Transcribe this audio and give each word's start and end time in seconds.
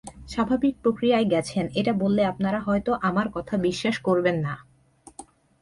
স্বাভাবিক 0.29 0.73
প্রক্রিয়ায় 0.81 1.27
গেছেন 1.29 1.65
এটা 1.75 1.93
বললে 1.93 2.21
আপনারা 2.25 2.59
হয়তো 2.59 2.91
আমার 3.01 3.27
কথা 3.31 3.55
বিশ্বাস 3.57 3.95
করবেন 3.99 4.37
না। 4.39 4.53